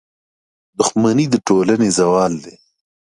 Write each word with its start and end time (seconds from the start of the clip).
•دښمني 0.77 1.25
د 1.29 1.35
ټولنې 1.47 1.89
زوال 1.97 2.33
دی. 2.43 2.55